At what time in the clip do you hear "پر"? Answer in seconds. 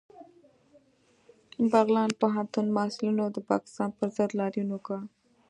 3.97-4.07